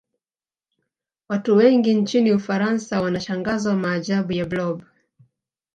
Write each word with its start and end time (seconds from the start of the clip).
Watu 1.29 1.55
wengi 1.57 1.93
nchini 1.93 2.31
ufaransa 2.31 3.01
wanashangazwa 3.01 3.75
maajabu 3.75 4.31
ya 4.31 4.45
blob 4.45 4.83